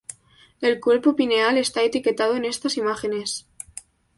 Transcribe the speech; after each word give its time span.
El 0.61 0.79
cuerpo 0.81 1.15
pineal 1.15 1.59
está 1.59 1.83
etiquetado 1.83 2.35
en 2.35 2.45
estas 2.45 2.75
imágenes. 2.75 3.45